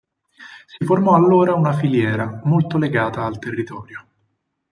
[0.65, 4.07] Si formò allora una filiera, molto legata al territorio.